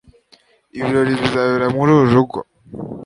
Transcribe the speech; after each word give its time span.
ibirori 0.77 1.13
bizabera 1.21 1.65
muri 1.75 1.89
uru 1.95 2.07
rugo 2.15 2.39